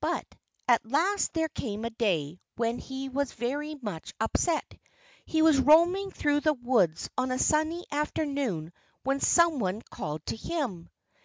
But 0.00 0.24
at 0.68 0.86
last 0.86 1.32
there 1.32 1.48
came 1.48 1.84
a 1.84 1.90
day 1.90 2.38
when 2.54 2.78
he 2.78 3.08
was 3.08 3.32
very 3.32 3.74
much 3.74 4.14
upset. 4.20 4.74
He 5.24 5.42
was 5.42 5.58
roaming 5.58 6.12
through 6.12 6.42
the 6.42 6.54
woods 6.54 7.10
on 7.18 7.32
a 7.32 7.38
sunny 7.40 7.84
afternoon 7.90 8.72
when 9.02 9.18
someone 9.18 9.82
called 9.82 10.24
to 10.26 10.36
him. 10.36 10.88